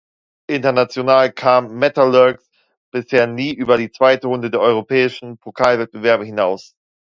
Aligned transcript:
International 0.49 1.31
kam 1.31 1.77
Metalurgs 1.77 2.49
bisher 2.91 3.27
nie 3.27 3.53
über 3.53 3.77
die 3.77 3.91
zweite 3.91 4.25
Runde 4.25 4.49
der 4.49 4.59
europäischen 4.59 5.37
Pokalwettbewerbe 5.37 6.25
hinaus. 6.25 6.73